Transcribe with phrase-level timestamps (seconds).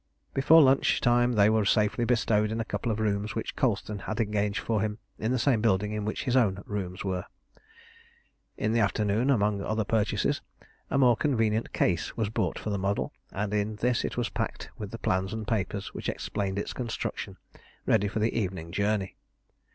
[0.33, 4.19] Before lunch time they were safely bestowed in a couple of rooms which Colston had
[4.19, 7.25] engaged for him in the same building in which his own rooms were.
[8.57, 10.41] In the afternoon, among other purchases,
[10.89, 14.71] a more convenient case was bought for the model, and in this it was packed
[14.75, 17.37] with the plans and papers which explained its construction,
[17.85, 19.17] ready for the evening journey.